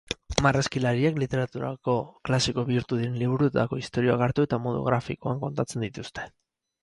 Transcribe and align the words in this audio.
Marrazkilariek 0.43 1.17
literaturako 1.23 1.93
klasiko 2.29 2.63
bihurtu 2.69 2.99
diren 3.01 3.19
liburuetako 3.23 3.79
istorioak 3.83 4.23
hartu 4.29 4.45
eta 4.47 4.61
modu 4.63 4.81
grafikoan 4.89 5.45
kontatzen 5.45 5.85
dituzte. 5.89 6.27